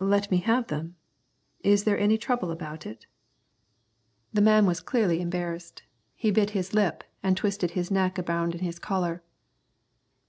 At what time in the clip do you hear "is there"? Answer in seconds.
1.60-1.96